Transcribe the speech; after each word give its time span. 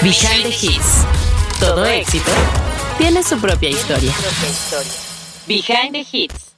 Behind 0.00 0.44
the 0.44 0.50
Hits. 0.50 1.04
Todo 1.58 1.84
éxito 1.84 2.30
tiene 2.98 3.20
su 3.24 3.36
propia 3.36 3.68
historia. 3.68 4.12
Behind 5.48 5.92
the 5.92 6.04
Hits. 6.04 6.54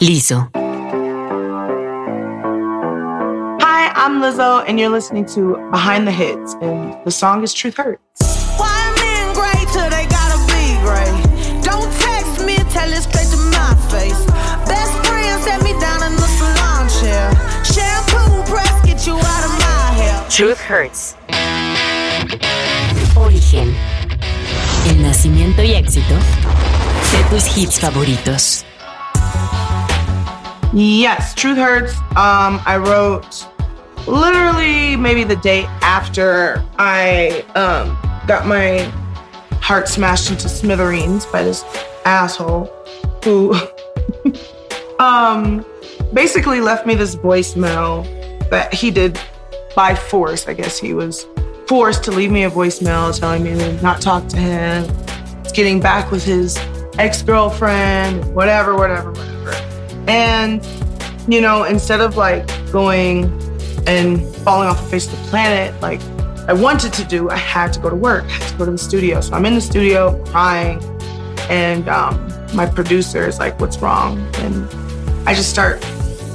Lizzo. 0.00 0.50
Hi, 3.62 3.90
I'm 3.94 4.20
Lizzo, 4.20 4.62
and 4.68 4.78
you're 4.78 4.90
listening 4.90 5.24
to 5.34 5.56
Behind 5.70 6.06
the 6.06 6.12
Hits, 6.12 6.54
and 6.60 6.94
the 7.06 7.10
song 7.10 7.42
is 7.42 7.54
Truth 7.54 7.78
Hurts. 7.78 8.20
Why 8.58 8.92
men 9.00 9.32
great 9.32 9.66
till 9.72 9.88
they 9.88 10.04
gotta 10.10 10.36
be 10.52 10.76
great? 10.84 11.64
Don't 11.64 11.90
text 12.00 12.44
me, 12.44 12.56
tell 12.70 12.92
it 12.92 13.00
straight 13.00 13.30
to 13.32 13.38
my 13.48 13.74
face. 13.88 14.26
Best 14.68 14.92
friend 15.06 15.42
set 15.42 15.62
me 15.62 15.72
down 15.80 16.02
in 16.02 16.14
the 16.16 16.28
salon 16.36 16.86
chair. 17.00 17.32
Shampoo 17.64 18.42
press, 18.44 18.84
get 18.84 19.06
you 19.06 19.14
out 19.14 19.44
of 19.46 19.58
my 19.58 19.94
hair. 19.96 20.28
Truth 20.28 20.60
Hurts. 20.60 21.16
Origen. 23.52 23.74
El 24.88 25.02
nacimiento 25.02 25.62
y 25.62 25.74
éxito 25.74 26.14
de 26.14 27.24
tus 27.30 27.56
hits 27.56 27.78
favoritos. 27.78 28.64
Yes, 30.72 31.34
Truth 31.34 31.58
Hurts. 31.58 31.94
Um, 32.16 32.60
I 32.64 32.78
wrote 32.78 33.46
literally 34.06 34.96
maybe 34.96 35.24
the 35.24 35.36
day 35.36 35.64
after 35.82 36.64
I 36.78 37.44
um, 37.54 37.96
got 38.26 38.46
my 38.46 38.90
heart 39.60 39.88
smashed 39.88 40.30
into 40.30 40.48
smithereens 40.48 41.26
by 41.26 41.44
this 41.44 41.62
asshole 42.04 42.72
who 43.22 43.54
um, 44.98 45.64
basically 46.14 46.60
left 46.60 46.86
me 46.86 46.94
this 46.94 47.16
voicemail 47.16 48.04
that 48.48 48.72
he 48.72 48.90
did 48.90 49.20
by 49.76 49.94
force. 49.94 50.48
I 50.48 50.54
guess 50.54 50.78
he 50.78 50.94
was 50.94 51.26
forced 51.66 52.04
to 52.04 52.10
leave 52.10 52.30
me 52.30 52.44
a 52.44 52.50
voicemail 52.50 53.18
telling 53.18 53.42
me 53.44 53.54
to 53.54 53.82
not 53.82 54.00
talk 54.00 54.28
to 54.28 54.36
him. 54.36 54.86
Getting 55.54 55.80
back 55.80 56.10
with 56.10 56.24
his 56.24 56.56
ex 56.98 57.22
girlfriend, 57.22 58.34
whatever, 58.34 58.76
whatever, 58.76 59.10
whatever. 59.12 59.52
And, 60.08 60.66
you 61.28 61.40
know, 61.40 61.64
instead 61.64 62.00
of 62.00 62.16
like 62.16 62.46
going 62.72 63.24
and 63.86 64.24
falling 64.36 64.68
off 64.68 64.82
the 64.82 64.88
face 64.88 65.12
of 65.12 65.18
the 65.18 65.28
planet, 65.28 65.78
like 65.82 66.00
I 66.48 66.52
wanted 66.52 66.92
to 66.94 67.04
do, 67.04 67.30
I 67.30 67.36
had 67.36 67.72
to 67.74 67.80
go 67.80 67.90
to 67.90 67.96
work, 67.96 68.24
I 68.24 68.28
had 68.28 68.48
to 68.48 68.56
go 68.56 68.64
to 68.64 68.72
the 68.72 68.78
studio. 68.78 69.20
So 69.20 69.34
I'm 69.34 69.46
in 69.46 69.54
the 69.54 69.60
studio 69.60 70.22
crying, 70.26 70.82
and 71.48 71.88
um, 71.88 72.28
my 72.54 72.66
producer 72.66 73.26
is 73.26 73.38
like, 73.38 73.60
What's 73.60 73.78
wrong? 73.78 74.18
And 74.36 74.68
I 75.28 75.34
just 75.34 75.50
start 75.50 75.80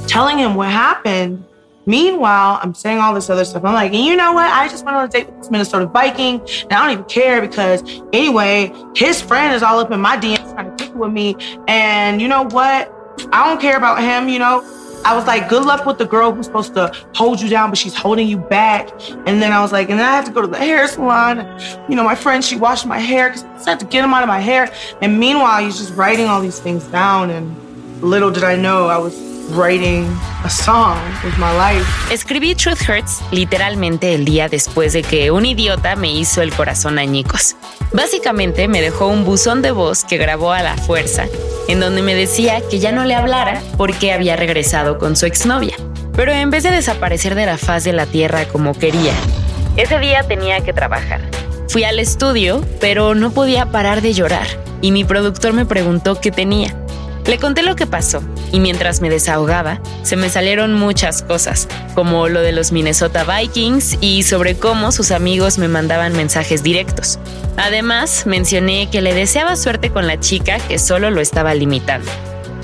telling 0.06 0.38
him 0.38 0.54
what 0.54 0.70
happened. 0.70 1.44
Meanwhile, 1.88 2.60
I'm 2.62 2.74
saying 2.74 2.98
all 2.98 3.14
this 3.14 3.30
other 3.30 3.46
stuff. 3.46 3.64
I'm 3.64 3.72
like, 3.72 3.94
and 3.94 4.04
you 4.04 4.14
know 4.14 4.34
what? 4.34 4.50
I 4.52 4.68
just 4.68 4.84
went 4.84 4.98
on 4.98 5.06
a 5.06 5.08
date 5.08 5.26
with 5.26 5.38
this 5.38 5.50
Minnesota 5.50 5.86
Viking, 5.86 6.38
and 6.64 6.72
I 6.74 6.84
don't 6.84 6.90
even 6.90 7.04
care 7.06 7.40
because 7.40 7.82
anyway, 8.12 8.70
his 8.94 9.22
friend 9.22 9.54
is 9.54 9.62
all 9.62 9.78
up 9.78 9.90
in 9.90 9.98
my 9.98 10.18
DMs 10.18 10.52
trying 10.52 10.76
to 10.76 10.84
kick 10.84 10.94
with 10.94 11.10
me. 11.10 11.34
And 11.66 12.20
you 12.20 12.28
know 12.28 12.42
what? 12.42 12.92
I 13.32 13.48
don't 13.48 13.58
care 13.58 13.78
about 13.78 14.02
him, 14.02 14.28
you 14.28 14.38
know. 14.38 14.62
I 15.06 15.16
was 15.16 15.26
like, 15.26 15.48
good 15.48 15.64
luck 15.64 15.86
with 15.86 15.96
the 15.96 16.04
girl 16.04 16.30
who's 16.30 16.44
supposed 16.44 16.74
to 16.74 16.92
hold 17.14 17.40
you 17.40 17.48
down, 17.48 17.70
but 17.70 17.78
she's 17.78 17.94
holding 17.94 18.28
you 18.28 18.36
back. 18.36 18.90
And 19.26 19.40
then 19.40 19.52
I 19.52 19.62
was 19.62 19.72
like, 19.72 19.88
and 19.88 19.98
then 19.98 20.06
I 20.06 20.14
have 20.14 20.26
to 20.26 20.30
go 20.30 20.42
to 20.42 20.46
the 20.46 20.58
hair 20.58 20.86
salon. 20.88 21.38
You 21.88 21.96
know, 21.96 22.04
my 22.04 22.14
friend, 22.14 22.44
she 22.44 22.56
washed 22.56 22.84
my 22.84 22.98
hair 22.98 23.30
because 23.30 23.66
I 23.66 23.70
had 23.70 23.80
to 23.80 23.86
get 23.86 24.02
them 24.02 24.12
out 24.12 24.22
of 24.22 24.28
my 24.28 24.40
hair. 24.40 24.70
And 25.00 25.18
meanwhile, 25.18 25.64
he's 25.64 25.78
just 25.78 25.94
writing 25.94 26.26
all 26.26 26.42
these 26.42 26.58
things 26.58 26.84
down. 26.88 27.30
And 27.30 27.56
little 28.02 28.30
did 28.30 28.44
I 28.44 28.56
know 28.56 28.88
I 28.88 28.98
was 28.98 29.37
writing 29.50 30.06
a 30.44 30.50
song 30.50 30.98
with 31.24 31.36
my 31.38 31.52
life. 31.52 31.86
Escribí 32.12 32.54
Truth 32.54 32.88
Hurts 32.88 33.20
literalmente 33.30 34.14
el 34.14 34.24
día 34.24 34.48
después 34.48 34.92
de 34.92 35.02
que 35.02 35.30
un 35.30 35.46
idiota 35.46 35.96
me 35.96 36.12
hizo 36.12 36.42
el 36.42 36.52
corazón 36.52 36.98
añicos. 36.98 37.56
Básicamente 37.92 38.68
me 38.68 38.80
dejó 38.80 39.06
un 39.06 39.24
buzón 39.24 39.62
de 39.62 39.70
voz 39.70 40.04
que 40.04 40.18
grabó 40.18 40.52
a 40.52 40.62
la 40.62 40.76
fuerza, 40.76 41.26
en 41.68 41.80
donde 41.80 42.02
me 42.02 42.14
decía 42.14 42.60
que 42.68 42.78
ya 42.78 42.92
no 42.92 43.04
le 43.04 43.14
hablara 43.14 43.62
porque 43.76 44.12
había 44.12 44.36
regresado 44.36 44.98
con 44.98 45.16
su 45.16 45.26
exnovia. 45.26 45.76
Pero 46.14 46.32
en 46.32 46.50
vez 46.50 46.64
de 46.64 46.70
desaparecer 46.70 47.34
de 47.34 47.46
la 47.46 47.58
faz 47.58 47.84
de 47.84 47.92
la 47.92 48.06
tierra 48.06 48.46
como 48.48 48.74
quería, 48.74 49.12
ese 49.76 49.98
día 49.98 50.24
tenía 50.24 50.60
que 50.60 50.72
trabajar. 50.72 51.20
Fui 51.68 51.84
al 51.84 51.98
estudio, 51.98 52.64
pero 52.80 53.14
no 53.14 53.30
podía 53.30 53.66
parar 53.66 54.02
de 54.02 54.12
llorar, 54.12 54.46
y 54.80 54.90
mi 54.90 55.04
productor 55.04 55.52
me 55.52 55.66
preguntó 55.66 56.20
qué 56.20 56.30
tenía. 56.30 56.74
Le 57.28 57.38
conté 57.38 57.62
lo 57.62 57.76
que 57.76 57.86
pasó 57.86 58.22
y 58.52 58.58
mientras 58.58 59.02
me 59.02 59.10
desahogaba, 59.10 59.82
se 60.02 60.16
me 60.16 60.30
salieron 60.30 60.72
muchas 60.72 61.22
cosas, 61.22 61.68
como 61.94 62.26
lo 62.26 62.40
de 62.40 62.52
los 62.52 62.72
Minnesota 62.72 63.24
Vikings 63.24 63.98
y 64.00 64.22
sobre 64.22 64.56
cómo 64.56 64.92
sus 64.92 65.10
amigos 65.10 65.58
me 65.58 65.68
mandaban 65.68 66.16
mensajes 66.16 66.62
directos. 66.62 67.18
Además, 67.58 68.24
mencioné 68.24 68.88
que 68.90 69.02
le 69.02 69.12
deseaba 69.12 69.56
suerte 69.56 69.90
con 69.90 70.06
la 70.06 70.18
chica 70.18 70.58
que 70.58 70.78
solo 70.78 71.10
lo 71.10 71.20
estaba 71.20 71.52
limitando. 71.52 72.10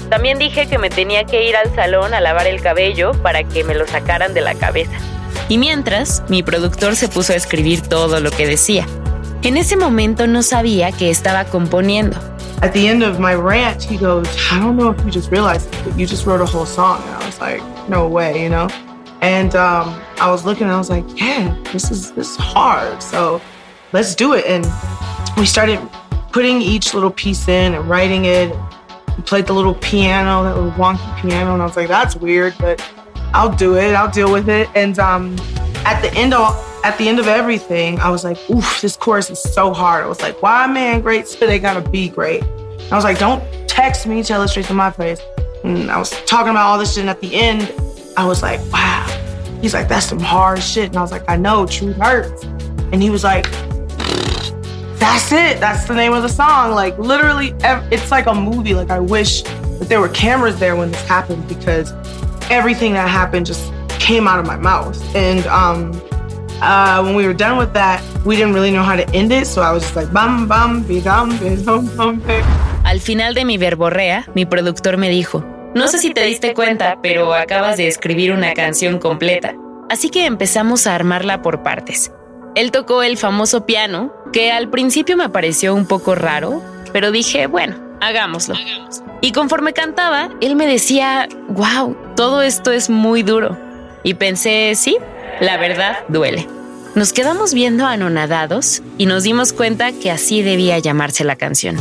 También 0.09 0.39
dije 0.39 0.67
que 0.67 0.79
me 0.79 0.89
tenía 0.89 1.25
que 1.25 1.47
ir 1.47 1.57
al 1.57 1.75
salón 1.75 2.15
a 2.15 2.23
lavar 2.23 2.47
el 2.47 2.63
cabello 2.63 3.13
para 3.13 3.45
que 3.45 3.65
me 3.65 3.75
lo 3.75 3.87
sacaran 3.87 4.33
de 4.33 4.41
la 4.41 4.55
cabeza. 4.55 4.97
Y 5.51 5.59
mientras, 5.59 6.23
mi 6.29 6.43
productor 6.43 6.97
se 6.97 7.09
puso 7.09 7.35
a 7.35 7.37
escribir 7.37 7.83
todo 7.83 8.19
lo 8.19 8.31
que 8.31 8.47
decía. 8.47 8.87
En 9.43 9.59
ese 9.59 9.77
momento 9.77 10.27
no 10.27 10.43
sabía 10.43 10.91
que 10.91 11.11
estaba 11.11 11.45
componiendo, 11.45 12.19
At 12.65 12.73
the 12.73 12.89
end 12.89 13.03
of 13.03 13.21
my 13.21 13.35
rant, 13.35 13.83
he 13.83 13.99
goes, 13.99 14.27
I 14.51 14.59
don't 14.59 14.79
know 14.79 14.89
if 14.89 15.05
you 15.05 15.11
just 15.11 15.31
realized 15.31 15.71
but 15.85 15.99
you 15.99 16.07
just 16.07 16.25
wrote 16.25 16.41
a 16.41 16.47
whole 16.47 16.65
song. 16.65 17.03
And 17.03 17.11
I 17.11 17.27
was 17.27 17.39
like, 17.39 17.61
no 17.91 18.09
way, 18.09 18.43
you 18.43 18.49
know? 18.49 18.69
And 19.21 19.55
um, 19.55 20.01
I 20.19 20.31
was 20.31 20.47
looking 20.47 20.63
and 20.63 20.73
I 20.73 20.79
was 20.79 20.89
like, 20.89 21.05
yeah, 21.21 21.55
this 21.75 21.91
is 21.91 22.13
this 22.13 22.31
is 22.31 22.37
hard. 22.39 23.03
So 23.03 23.43
let's 23.93 24.15
do 24.15 24.33
it. 24.33 24.47
And 24.47 24.65
we 25.37 25.45
started 25.45 25.79
putting 26.33 26.63
each 26.63 26.95
little 26.95 27.11
piece 27.11 27.49
in 27.49 27.75
and 27.75 27.87
writing 27.87 28.25
it. 28.25 28.57
We 29.15 29.23
played 29.25 29.47
the 29.47 29.53
little 29.53 29.75
piano, 29.75 30.45
that 30.45 30.55
little 30.57 30.71
wonky 30.71 31.21
piano, 31.21 31.53
and 31.53 31.61
I 31.61 31.67
was 31.67 31.77
like, 31.77 31.89
that's 31.89 32.17
weird, 32.17 32.55
but 32.59 32.83
I'll 33.35 33.55
do 33.55 33.77
it. 33.77 33.93
I'll 33.93 34.11
deal 34.11 34.33
with 34.33 34.49
it. 34.49 34.71
And 34.75 34.99
um, 34.99 35.37
at 35.85 36.01
the 36.01 36.11
end 36.15 36.33
of 36.33 36.81
at 36.83 36.97
the 36.97 37.09
end 37.11 37.19
of 37.19 37.29
everything, 37.29 37.99
I 37.99 38.09
was 38.09 38.25
like, 38.25 38.39
oof, 38.49 38.81
this 38.81 38.97
chorus 38.97 39.29
is 39.29 39.43
so 39.43 39.75
hard. 39.75 40.03
I 40.05 40.07
was 40.07 40.23
like, 40.23 40.41
why 40.41 40.67
man 40.67 41.03
great 41.03 41.29
so 41.29 41.47
they 41.47 41.59
gotta 41.59 41.87
be 41.87 42.09
great? 42.09 42.43
I 42.91 42.97
was 42.97 43.05
like, 43.05 43.19
don't 43.19 43.43
text 43.69 44.07
me, 44.07 44.23
tell 44.23 44.43
it 44.43 44.49
straight 44.49 44.67
to 44.67 44.75
my 44.75 44.91
face. 44.91 45.21
And 45.65 45.91
I 45.91 45.99
was 45.99 46.11
talking 46.25 46.51
about 46.51 46.67
all 46.67 46.79
this 46.79 46.95
shit, 46.95 47.01
and 47.01 47.11
at 47.11 47.21
the 47.21 47.35
end, 47.35 47.73
I 48.17 48.27
was 48.27 48.43
like, 48.43 48.61
wow. 48.73 49.07
He's 49.61 49.73
like, 49.73 49.89
that's 49.89 50.07
some 50.07 50.21
hard 50.21 50.63
shit. 50.63 50.89
And 50.89 50.97
I 50.97 51.01
was 51.01 51.11
like, 51.11 51.25
I 51.29 51.37
know, 51.37 51.67
truth 51.67 51.97
hurts. 51.97 52.45
And 52.93 53.03
he 53.03 53.11
was 53.11 53.25
like, 53.25 53.51
that's 54.99 55.33
it. 55.33 55.61
That's 55.61 55.87
the 55.87 55.95
name 55.95 56.13
of 56.13 56.23
the 56.23 56.29
song. 56.29 56.73
Like 56.73 56.99
literally, 56.99 57.55
it's 57.63 58.11
like 58.11 58.27
a 58.27 58.35
movie. 58.35 58.75
Like 58.75 58.91
I 58.91 59.01
wish 59.01 59.43
that 59.43 59.87
there 59.89 60.01
were 60.01 60.09
cameras 60.11 60.59
there 60.59 60.77
when 60.77 60.91
this 60.91 61.07
happened 61.09 61.49
because 61.49 61.93
everything 62.51 62.93
that 62.93 63.09
happened 63.09 63.47
just 63.47 63.73
came 63.89 64.29
out 64.29 64.39
of 64.39 64.47
my 64.47 64.57
mouth. 64.57 65.03
And 65.17 65.47
um, 65.47 65.93
uh, 66.61 67.03
when 67.03 67.15
we 67.17 67.27
were 67.27 67.35
done 67.35 67.57
with 67.57 67.73
that, 67.73 68.03
we 68.25 68.37
didn't 68.37 68.55
really 68.55 68.71
know 68.71 68.83
how 68.83 68.97
to 68.97 69.09
end 69.11 69.33
it. 69.33 69.47
So 69.47 69.63
I 69.63 69.73
was 69.73 69.83
just 69.83 69.97
like, 69.97 70.13
"Bum 70.13 70.47
bum, 70.47 70.83
bam, 70.83 71.01
bam, 71.03 71.39
bidam, 71.39 71.39
bidam, 71.39 72.21
bam, 72.21 72.74
Al 72.85 73.01
final 73.01 73.35
de 73.35 73.47
mi 73.47 73.57
verborrea, 73.57 74.27
mi 74.35 74.45
productor 74.45 74.99
me 74.99 75.09
dijo, 75.09 75.43
no 75.75 75.89
sé 75.89 75.99
si 75.99 76.13
te 76.13 76.23
diste 76.25 76.53
cuenta, 76.53 76.99
pero 77.03 77.33
acabas 77.33 77.79
de 77.79 77.89
escribir 77.89 78.31
una 78.31 78.53
canción 78.53 78.99
completa. 78.99 79.55
Así 79.89 80.11
que 80.11 80.27
empezamos 80.27 80.87
a 80.87 80.95
armarla 80.95 81.41
por 81.41 81.63
partes. 81.63 82.13
Él 82.55 82.71
tocó 82.71 83.03
el 83.03 83.17
famoso 83.17 83.65
piano, 83.65 84.13
que 84.35 84.53
al 84.53 84.69
principio 84.69 85.17
me 85.17 85.31
pareció 85.31 85.75
un 85.75 85.87
poco 85.87 86.15
raro, 86.15 86.63
pero 86.93 87.11
dije, 87.11 87.47
bueno, 87.47 87.77
hagámoslo. 88.03 88.55
Y 89.23 89.33
conforme 89.33 89.73
cantaba, 89.73 90.29
él 90.43 90.55
me 90.55 90.67
decía, 90.67 91.27
wow, 91.49 91.97
todo 92.15 92.43
esto 92.43 92.71
es 92.71 92.91
muy 92.91 93.23
duro. 93.23 93.59
Y 94.03 94.15
pensé, 94.15 94.75
sí, 94.77 94.99
la 95.41 95.57
verdad 95.57 96.01
duele. 96.09 96.47
Nos 96.95 97.15
quedamos 97.15 97.55
viendo 97.55 97.87
anonadados 97.87 98.83
y 98.99 99.07
nos 99.07 99.23
dimos 99.23 99.55
cuenta 99.55 99.91
que 99.93 100.11
así 100.11 100.43
debía 100.43 100.79
llamarse 100.79 101.25
la 101.25 101.37
canción. 101.37 101.79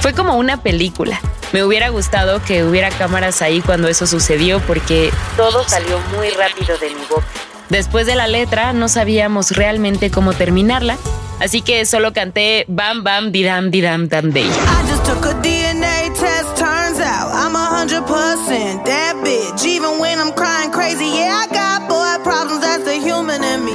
Fue 0.00 0.12
como 0.12 0.36
una 0.36 0.62
película. 0.62 1.20
Me 1.52 1.64
hubiera 1.64 1.88
gustado 1.88 2.42
que 2.42 2.64
hubiera 2.64 2.90
cámaras 2.90 3.42
ahí 3.42 3.60
cuando 3.60 3.88
eso 3.88 4.06
sucedió 4.06 4.60
porque 4.60 5.10
todo 5.36 5.66
salió 5.68 5.98
muy 6.16 6.30
rápido 6.30 6.76
de 6.78 6.90
mi 6.90 7.04
boca. 7.08 7.26
Después 7.68 8.06
de 8.06 8.14
la 8.14 8.26
letra 8.26 8.72
no 8.72 8.88
sabíamos 8.88 9.52
realmente 9.52 10.10
cómo 10.10 10.32
terminarla, 10.34 10.96
así 11.40 11.62
que 11.62 11.84
solo 11.84 12.12
canté 12.12 12.64
Bam 12.68 13.02
Bam 13.02 13.32
Didam 13.32 13.70
Didam 13.70 14.08
Dam 14.08 14.32
Day. 14.32 14.44
I 14.44 14.88
just 14.88 15.04
took 15.04 15.24
a 15.26 15.34
DNA 15.40 16.10
test, 16.14 16.56
turns 16.56 17.00
out 17.00 17.32
I'm 17.32 17.56
a 17.56 17.66
hundred 17.66 18.04
percent 18.06 18.84
that 18.84 19.16
bitch. 19.24 19.64
Even 19.64 19.98
when 19.98 20.18
I'm 20.18 20.32
crying 20.32 20.70
crazy, 20.70 21.06
yeah, 21.06 21.44
I 21.44 21.46
got 21.48 21.88
boy 21.88 22.22
problems, 22.22 22.60
that's 22.60 22.84
the 22.84 22.94
human 22.98 23.42
in 23.42 23.64
me. 23.64 23.72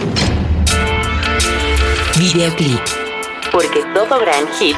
Videoclip. 2.15 2.79
Porque 3.51 3.83
todo 3.93 4.19
gran 4.19 4.47
hit 4.59 4.77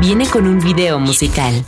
viene 0.00 0.26
con 0.26 0.46
un 0.46 0.60
video 0.60 0.98
musical. 0.98 1.64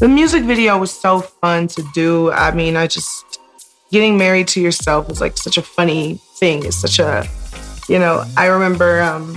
The 0.00 0.06
music 0.08 0.44
video 0.44 0.78
was 0.78 0.92
so 0.92 1.20
fun 1.20 1.66
to 1.68 1.82
do. 1.92 2.30
I 2.30 2.52
mean, 2.52 2.76
I 2.76 2.86
just 2.86 3.24
getting 3.90 4.16
married 4.16 4.46
to 4.48 4.60
yourself 4.60 5.10
is 5.10 5.20
like 5.20 5.36
such 5.36 5.58
a 5.58 5.62
funny 5.62 6.20
thing. 6.38 6.64
It's 6.64 6.76
such 6.76 7.00
a, 7.00 7.26
you 7.88 7.98
know, 7.98 8.24
I 8.36 8.46
remember, 8.46 9.02
um, 9.02 9.34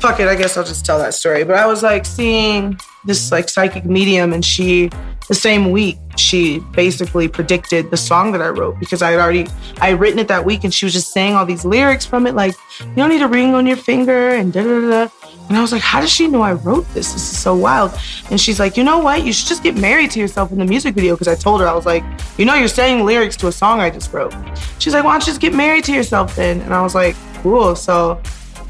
fuck 0.00 0.18
it, 0.18 0.26
I 0.26 0.34
guess 0.34 0.56
I'll 0.56 0.64
just 0.64 0.84
tell 0.84 0.98
that 0.98 1.14
story. 1.14 1.44
But 1.44 1.56
I 1.56 1.66
was 1.66 1.82
like 1.82 2.04
seeing 2.04 2.78
this 3.04 3.30
like 3.30 3.48
psychic 3.48 3.84
medium 3.84 4.32
and 4.32 4.44
she 4.44 4.90
the 5.30 5.34
same 5.36 5.70
week 5.70 5.96
she 6.16 6.58
basically 6.72 7.28
predicted 7.28 7.88
the 7.92 7.96
song 7.96 8.32
that 8.32 8.42
I 8.42 8.48
wrote 8.48 8.80
because 8.80 9.00
I 9.00 9.12
had 9.12 9.20
already 9.20 9.46
I 9.80 9.90
had 9.90 10.00
written 10.00 10.18
it 10.18 10.26
that 10.26 10.44
week 10.44 10.64
and 10.64 10.74
she 10.74 10.84
was 10.84 10.92
just 10.92 11.12
saying 11.12 11.36
all 11.36 11.46
these 11.46 11.64
lyrics 11.64 12.04
from 12.04 12.26
it 12.26 12.34
like 12.34 12.56
you 12.80 12.96
don't 12.96 13.10
need 13.10 13.22
a 13.22 13.28
ring 13.28 13.54
on 13.54 13.64
your 13.64 13.76
finger 13.76 14.30
and 14.30 14.52
da 14.52 14.64
da 14.64 14.80
da 14.90 15.08
and 15.48 15.56
I 15.56 15.60
was 15.60 15.70
like 15.70 15.82
how 15.82 16.00
does 16.00 16.10
she 16.10 16.26
know 16.26 16.42
I 16.42 16.54
wrote 16.54 16.84
this? 16.94 17.12
This 17.12 17.22
is 17.32 17.38
so 17.38 17.54
wild. 17.54 17.92
And 18.28 18.40
she's 18.40 18.58
like 18.58 18.76
you 18.76 18.82
know 18.82 18.98
what? 18.98 19.24
You 19.24 19.32
should 19.32 19.46
just 19.46 19.62
get 19.62 19.76
married 19.76 20.10
to 20.10 20.18
yourself 20.18 20.50
in 20.50 20.58
the 20.58 20.64
music 20.64 20.96
video 20.96 21.14
because 21.14 21.28
I 21.28 21.36
told 21.36 21.60
her 21.60 21.68
I 21.68 21.74
was 21.74 21.86
like 21.86 22.02
you 22.36 22.44
know 22.44 22.54
you're 22.54 22.66
saying 22.66 23.06
lyrics 23.06 23.36
to 23.36 23.46
a 23.46 23.52
song 23.52 23.78
I 23.78 23.88
just 23.88 24.12
wrote. 24.12 24.34
She's 24.80 24.94
like 24.94 25.04
why 25.04 25.12
don't 25.12 25.20
you 25.20 25.26
just 25.26 25.40
get 25.40 25.54
married 25.54 25.84
to 25.84 25.92
yourself 25.92 26.34
then? 26.34 26.60
And 26.62 26.74
I 26.74 26.82
was 26.82 26.96
like 26.96 27.14
cool. 27.44 27.76
So 27.76 28.20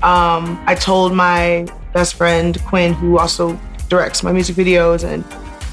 um, 0.03 0.63
I 0.67 0.77
told 0.79 1.15
my 1.15 1.67
best 1.95 2.17
friend 2.17 2.63
Quinn 2.67 2.93
who 2.93 3.19
also 3.19 3.59
directs 3.89 4.23
my 4.23 4.31
music 4.33 4.57
videos. 4.57 5.05
And 5.05 5.25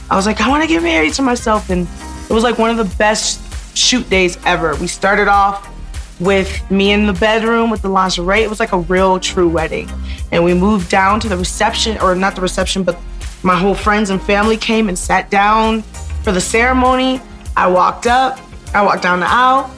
I 0.09 0.15
was 0.15 0.25
like, 0.25 0.41
I 0.41 0.49
want 0.49 0.63
to 0.63 0.67
get 0.67 0.81
married 0.83 1.13
to 1.13 1.21
myself. 1.21 1.69
And 1.69 1.87
it 2.29 2.33
was 2.33 2.43
like 2.43 2.57
one 2.57 2.69
of 2.69 2.77
the 2.77 2.95
best 2.97 3.77
shoot 3.77 4.09
days 4.09 4.37
ever. 4.45 4.75
We 4.75 4.87
started 4.87 5.27
off 5.27 5.73
with 6.19 6.69
me 6.71 6.91
in 6.91 7.05
the 7.05 7.13
bedroom 7.13 7.69
with 7.69 7.81
the 7.81 7.89
lingerie. 7.89 8.41
It 8.41 8.49
was 8.49 8.59
like 8.59 8.71
a 8.71 8.79
real 8.79 9.19
true 9.19 9.47
wedding. 9.49 9.89
And 10.31 10.43
we 10.43 10.53
moved 10.53 10.89
down 10.89 11.19
to 11.21 11.29
the 11.29 11.37
reception, 11.37 11.97
or 11.99 12.15
not 12.15 12.35
the 12.35 12.41
reception, 12.41 12.83
but 12.83 12.97
my 13.43 13.55
whole 13.55 13.75
friends 13.75 14.09
and 14.09 14.21
family 14.21 14.57
came 14.57 14.89
and 14.89 14.97
sat 14.97 15.29
down 15.29 15.83
for 16.23 16.31
the 16.31 16.41
ceremony. 16.41 17.21
I 17.55 17.67
walked 17.67 18.07
up, 18.07 18.39
I 18.73 18.81
walked 18.83 19.03
down 19.03 19.19
the 19.19 19.29
aisle, 19.29 19.71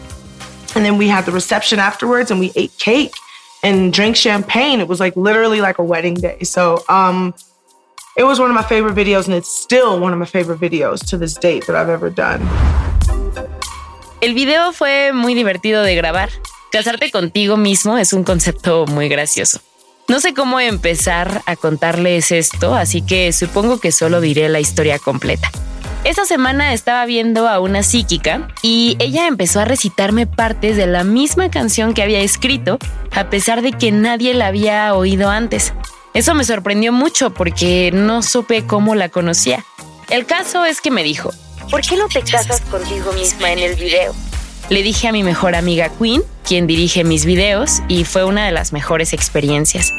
and 0.76 0.86
then 0.86 0.98
we 0.98 1.08
had 1.08 1.26
the 1.26 1.32
reception 1.32 1.80
afterwards 1.80 2.32
and 2.32 2.40
we 2.40 2.52
ate 2.56 2.78
cake 2.78 3.14
and 3.64 3.92
drank 3.92 4.16
champagne. 4.16 4.80
It 4.80 4.88
was 4.88 5.00
like 5.00 5.16
literally 5.16 5.62
like 5.62 5.78
a 5.80 5.84
wedding 5.84 6.14
day. 6.14 6.44
So 6.44 6.84
um 6.88 7.34
it 8.20 8.26
was 8.26 8.38
one 8.38 8.50
of 8.52 8.56
my 8.56 8.64
favorite 8.64 8.96
videos 8.96 9.28
and 9.28 9.36
it's 9.36 9.48
still 9.48 9.98
one 9.98 10.12
of 10.12 10.20
my 10.20 10.26
favorite 10.26 10.60
videos 10.60 11.00
to 11.10 11.18
this 11.18 11.36
date 11.36 11.66
that 11.68 11.76
I've 11.78 11.90
ever 11.90 12.14
done. 12.14 12.42
El 14.20 14.34
video 14.34 14.74
fue 14.74 15.14
muy 15.14 15.34
divertido 15.34 15.84
de 15.84 15.96
grabar. 15.96 16.30
Casarte 16.70 17.12
contigo 17.12 17.56
mismo 17.56 17.98
es 17.98 18.12
un 18.12 18.26
concepto 18.26 18.86
muy 18.88 19.08
gracioso. 19.08 19.62
No 20.10 20.20
sé 20.20 20.34
cómo 20.34 20.60
empezar 20.60 21.44
a 21.46 21.56
contarles 21.56 22.34
esto, 22.34 22.76
así 22.76 23.02
que 23.02 23.32
supongo 23.32 23.80
que 23.80 23.94
solo 23.94 24.20
diré 24.20 24.50
la 24.50 24.60
historia 24.60 25.00
completa. 25.00 25.50
Esa 26.04 26.26
semana 26.26 26.74
estaba 26.74 27.06
viendo 27.06 27.48
a 27.48 27.62
una 27.62 27.84
psíquica 27.84 28.50
y 28.62 28.98
ella 29.00 29.28
empezó 29.28 29.62
a 29.62 29.66
recitarme 29.66 30.28
partes 30.28 30.76
de 30.76 30.88
la 30.88 31.06
misma 31.06 31.50
canción 31.50 31.94
que 31.94 32.04
había 32.04 32.20
escrito, 32.20 32.80
a 33.16 33.30
pesar 33.30 33.62
de 33.62 33.72
que 33.72 33.92
nadie 33.94 34.34
la 34.34 34.48
había 34.48 34.94
oído 34.94 35.30
antes. 35.30 35.74
Eso 36.14 36.34
me 36.34 36.44
sorprendió 36.44 36.92
mucho 36.92 37.32
porque 37.32 37.92
no 37.94 38.24
supe 38.24 38.66
cómo 38.66 38.96
la 38.96 39.10
conocía. 39.10 39.64
El 40.10 40.26
caso 40.26 40.66
es 40.66 40.82
que 40.82 40.90
me 40.90 41.04
dijo, 41.04 41.32
¿por 41.70 41.82
qué 41.82 41.96
no 41.96 42.08
te 42.08 42.22
casas 42.22 42.62
contigo 42.62 43.12
misma 43.14 43.52
en 43.52 43.60
el 43.60 43.76
video? 43.76 44.14
Le 44.70 44.84
dije 44.84 45.08
a 45.08 45.12
mi 45.12 45.24
mejor 45.24 45.56
amiga 45.56 45.90
Queen, 45.90 46.24
quien 46.44 46.68
dirige 46.68 47.04
mis 47.04 47.26
videos, 47.26 47.82
y 47.88 48.06
fue 48.06 48.24
una 48.24 48.46
de 48.46 48.52
las 48.52 48.74
mejores 48.74 49.14
experiencias. 49.14 49.92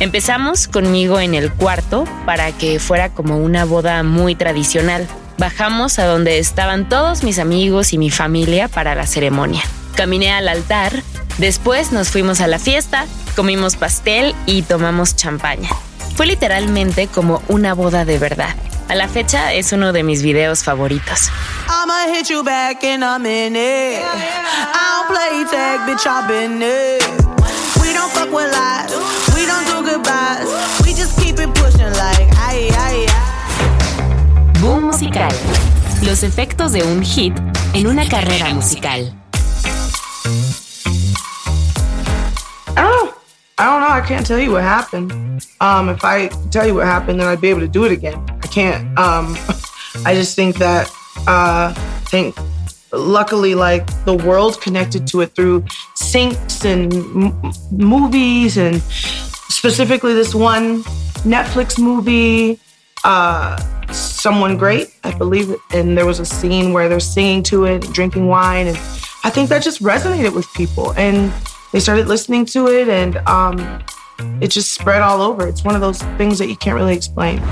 Empezamos 0.00 0.68
conmigo 0.68 1.20
en 1.20 1.34
el 1.34 1.52
cuarto 1.52 2.04
para 2.26 2.52
que 2.52 2.78
fuera 2.78 3.10
como 3.14 3.38
una 3.38 3.64
boda 3.64 4.02
muy 4.02 4.34
tradicional. 4.34 5.06
Bajamos 5.38 5.98
a 5.98 6.06
donde 6.06 6.38
estaban 6.38 6.88
todos 6.88 7.22
mis 7.22 7.38
amigos 7.38 7.92
y 7.92 7.98
mi 7.98 8.10
familia 8.10 8.68
para 8.68 8.94
la 8.94 9.06
ceremonia. 9.06 9.62
Caminé 9.94 10.32
al 10.32 10.48
altar, 10.48 11.02
después 11.38 11.92
nos 11.92 12.08
fuimos 12.10 12.40
a 12.40 12.48
la 12.48 12.58
fiesta, 12.58 13.06
comimos 13.34 13.76
pastel 13.76 14.34
y 14.46 14.62
tomamos 14.62 15.16
champaña. 15.16 15.68
Fue 16.16 16.26
literalmente 16.26 17.08
como 17.08 17.42
una 17.48 17.74
boda 17.74 18.04
de 18.04 18.18
verdad. 18.18 18.54
A 18.88 18.94
la 18.94 19.08
fecha 19.08 19.52
es 19.52 19.72
uno 19.72 19.92
de 19.92 20.02
mis 20.02 20.22
videos 20.22 20.62
favoritos. 20.62 21.30
Boom 34.60 34.84
musical. 34.84 35.34
Los 36.02 36.22
efectos 36.22 36.72
de 36.72 36.82
un 36.82 37.02
hit 37.02 37.34
en 37.72 37.86
una 37.86 38.06
carrera 38.08 38.52
musical. 38.54 39.23
I 43.56 43.66
don't 43.66 43.80
know. 43.82 43.88
I 43.88 44.00
can't 44.00 44.26
tell 44.26 44.38
you 44.38 44.50
what 44.50 44.62
happened. 44.62 45.46
Um, 45.60 45.88
if 45.88 46.04
I 46.04 46.28
tell 46.50 46.66
you 46.66 46.74
what 46.74 46.86
happened, 46.86 47.20
then 47.20 47.28
I'd 47.28 47.40
be 47.40 47.48
able 47.48 47.60
to 47.60 47.68
do 47.68 47.84
it 47.84 47.92
again. 47.92 48.24
I 48.42 48.46
can't. 48.48 48.86
Um, 48.98 49.36
I 50.04 50.14
just 50.14 50.34
think 50.34 50.56
that 50.56 50.90
uh, 51.28 51.72
think 52.06 52.36
luckily 52.90 53.54
like 53.54 53.86
the 54.04 54.14
world 54.14 54.60
connected 54.60 55.06
to 55.08 55.20
it 55.20 55.34
through 55.34 55.62
syncs 55.96 56.64
and 56.64 56.92
m- 56.92 57.52
movies 57.70 58.56
and 58.56 58.82
specifically 58.82 60.14
this 60.14 60.34
one 60.34 60.82
Netflix 61.22 61.78
movie, 61.78 62.58
uh, 63.04 63.56
Someone 63.92 64.56
Great, 64.56 64.92
I 65.04 65.16
believe. 65.16 65.54
And 65.72 65.96
there 65.96 66.06
was 66.06 66.18
a 66.18 66.24
scene 66.24 66.72
where 66.72 66.88
they're 66.88 66.98
singing 66.98 67.44
to 67.44 67.66
it, 67.66 67.82
drinking 67.92 68.26
wine, 68.26 68.66
and 68.66 68.76
I 69.22 69.30
think 69.30 69.48
that 69.50 69.62
just 69.62 69.80
resonated 69.80 70.34
with 70.34 70.52
people. 70.54 70.92
And 70.94 71.32
they 71.74 71.80
started 71.80 72.06
listening 72.06 72.46
to 72.46 72.68
it 72.68 72.88
and 72.88 73.16
um, 73.26 73.58
it 74.40 74.48
just 74.48 74.72
spread 74.74 75.02
all 75.02 75.20
over. 75.20 75.48
It's 75.48 75.64
one 75.64 75.74
of 75.74 75.80
those 75.80 76.00
things 76.16 76.38
that 76.38 76.46
you 76.46 76.56
can't 76.56 76.76
really 76.76 76.94
explain. 76.94 77.42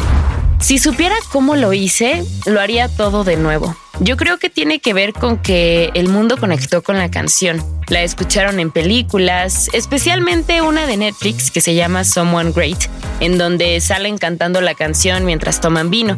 Si 0.60 0.78
supiera 0.78 1.16
cómo 1.32 1.56
lo 1.56 1.72
hice, 1.72 2.22
lo 2.46 2.60
haría 2.60 2.88
todo 2.88 3.24
de 3.24 3.36
nuevo. 3.36 3.76
Yo 3.98 4.16
creo 4.16 4.38
que 4.38 4.48
tiene 4.48 4.78
que 4.78 4.94
ver 4.94 5.12
con 5.12 5.38
que 5.38 5.90
el 5.94 6.08
mundo 6.08 6.36
conectó 6.36 6.82
con 6.82 6.98
la 6.98 7.10
canción. 7.10 7.60
La 7.88 8.02
escucharon 8.02 8.60
en 8.60 8.70
películas, 8.70 9.68
especialmente 9.72 10.62
una 10.62 10.86
de 10.86 10.96
Netflix 10.96 11.50
que 11.50 11.60
se 11.60 11.74
llama 11.74 12.04
Someone 12.04 12.52
Great, 12.52 12.84
en 13.18 13.38
donde 13.38 13.80
salen 13.80 14.18
cantando 14.18 14.60
la 14.60 14.74
canción 14.74 15.24
mientras 15.24 15.60
toman 15.60 15.90
vino. 15.90 16.16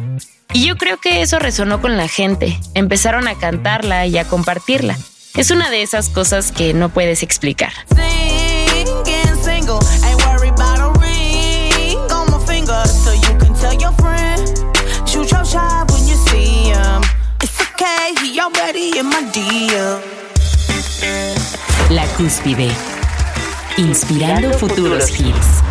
Y 0.53 0.67
yo 0.67 0.77
creo 0.77 0.97
que 0.97 1.23
eso 1.23 1.39
resonó 1.39 1.81
con 1.81 1.97
la 1.97 2.07
gente. 2.07 2.59
Empezaron 2.75 3.27
a 3.27 3.33
cantarla 3.35 4.05
y 4.05 4.19
a 4.19 4.25
compartirla. 4.25 4.95
Es 5.37 5.51
una 5.51 5.69
de 5.69 5.81
esas 5.81 6.07
cosas 6.07 6.53
que 6.53 6.73
no 6.73 6.87
puedes 6.87 7.21
explicar. 7.21 7.73
La 21.89 22.05
cúspide. 22.15 22.71
Inspirando 23.77 24.53
futuros 24.53 25.09
hits. 25.19 25.61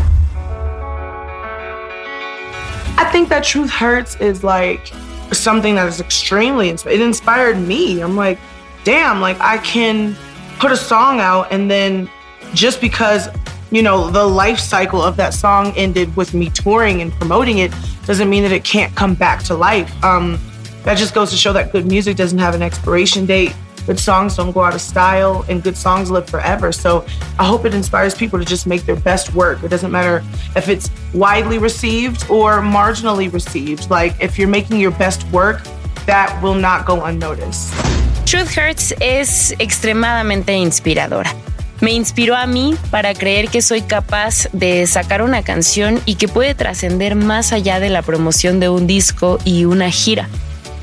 I 2.99 3.05
think 3.11 3.31
that 3.31 3.45
Truth 3.45 3.71
Hurts 3.71 4.17
is 4.21 4.45
like 4.45 4.93
something 5.33 5.75
that 5.77 5.89
is 5.89 6.01
extremely, 6.01 6.69
it 6.69 7.01
inspired 7.01 7.57
me. 7.57 8.03
I'm 8.03 8.15
like, 8.15 8.39
damn, 8.85 9.21
like 9.21 9.41
I 9.41 9.59
can 9.59 10.15
put 10.59 10.71
a 10.71 10.77
song 10.77 11.19
out 11.19 11.51
and 11.51 11.71
then 11.71 12.09
just 12.53 12.81
because, 12.81 13.29
you 13.71 13.83
know, 13.83 14.11
the 14.11 14.25
life 14.25 14.59
cycle 14.59 15.03
of 15.03 15.17
that 15.17 15.35
song 15.35 15.73
ended 15.77 16.15
with 16.17 16.35
me 16.35 16.51
touring 16.51 17.03
and 17.03 17.13
promoting 17.13 17.59
it 17.59 17.73
doesn't 18.07 18.31
mean 18.31 18.43
that 18.43 18.53
it 18.53 18.65
can't 18.65 18.95
come 18.95 19.15
back 19.15 19.43
to 19.45 19.55
life. 19.55 19.93
Um, 20.05 20.39
that 20.85 20.99
just 20.99 21.15
goes 21.15 21.31
to 21.31 21.37
show 21.37 21.53
that 21.55 21.73
good 21.73 21.87
music 21.87 22.17
doesn't 22.17 22.39
have 22.39 22.55
an 22.55 22.63
expiration 22.63 23.27
date. 23.27 23.55
Good 23.87 23.99
songs 23.99 24.37
don't 24.37 24.53
go 24.53 24.63
out 24.63 24.75
of 24.75 24.81
style 24.81 25.45
and 25.49 25.63
good 25.63 25.77
songs 25.77 26.11
live 26.11 26.29
forever. 26.29 26.73
So 26.73 27.07
I 27.39 27.45
hope 27.45 27.65
it 27.65 27.75
inspires 27.75 28.15
people 28.15 28.39
to 28.39 28.45
just 28.45 28.67
make 28.67 28.83
their 28.83 28.97
best 28.97 29.35
work. 29.35 29.63
It 29.63 29.69
doesn't 29.69 29.91
matter 29.91 30.23
if 30.57 30.69
it's 30.69 30.91
widely 31.13 31.59
received 31.59 32.31
or 32.31 32.61
marginally 32.61 33.33
received. 33.33 33.91
Like 33.91 34.15
if 34.21 34.39
you're 34.39 34.49
making 34.49 34.79
your 34.79 34.93
best 34.93 35.27
work, 35.29 35.63
that 36.07 36.39
will 36.43 36.55
not 36.55 36.87
go 36.87 37.05
unnoticed. 37.05 37.94
Truth 38.35 38.59
Hurts 38.59 38.95
es 38.99 39.55
extremadamente 39.61 40.55
inspiradora. 40.55 41.33
Me 41.81 41.93
inspiró 41.93 42.35
a 42.35 42.49
mí 42.49 42.75
para 42.91 43.15
creer 43.15 43.49
que 43.49 43.63
soy 43.63 43.83
capaz 43.83 44.49
de 44.53 44.89
sacar 44.89 45.23
una 45.23 45.45
canción 45.45 46.01
y 46.05 46.17
que 46.17 46.27
puede 46.27 46.57
trascender 46.57 47.15
más 47.15 47.53
allá 47.53 47.79
de 47.79 47.91
la 47.91 48.03
promoción 48.03 48.59
de 48.59 48.69
un 48.69 48.89
disco 48.89 49.39
y 49.45 49.67
una 49.67 49.89
gira. 49.93 50.29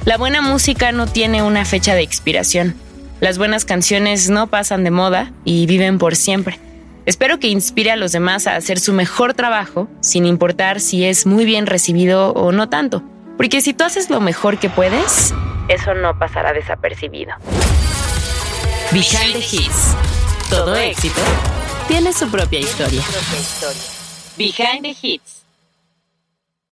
La 0.06 0.18
buena 0.18 0.42
música 0.42 0.94
no 0.94 1.08
tiene 1.08 1.44
una 1.44 1.66
fecha 1.66 1.94
de 1.94 2.04
expiración. 2.04 2.74
Las 3.20 3.38
buenas 3.38 3.66
canciones 3.66 4.30
no 4.30 4.48
pasan 4.48 4.86
de 4.86 4.92
moda 4.92 5.34
y 5.44 5.66
viven 5.66 5.98
por 5.98 6.16
siempre. 6.16 6.58
Espero 7.06 7.38
que 7.38 7.50
inspire 7.50 7.92
a 7.92 7.98
los 7.98 8.14
demás 8.14 8.48
a 8.48 8.56
hacer 8.56 8.80
su 8.80 8.94
mejor 8.94 9.34
trabajo, 9.34 9.90
sin 10.00 10.26
importar 10.26 10.80
si 10.80 11.04
es 11.04 11.26
muy 11.26 11.44
bien 11.44 11.66
recibido 11.66 12.32
o 12.32 12.54
no 12.54 12.70
tanto. 12.70 13.04
Porque 13.36 13.60
si 13.60 13.74
tú 13.74 13.84
haces 13.84 14.10
lo 14.10 14.22
mejor 14.22 14.58
que 14.58 14.70
puedes, 14.70 15.34
eso 15.74 15.94
no 15.94 16.18
pasará 16.18 16.54
desapercibido. 16.54 17.34
Behind 18.92 19.34
the 19.34 19.40
Hits. 19.40 19.96
Todo 20.50 20.76
éxito 20.76 21.22
tiene 21.88 22.12
su 22.12 22.30
propia 22.30 22.60
historia. 22.60 23.02
Behind 24.38 24.84
the 24.84 24.96
Hits. 25.02 25.41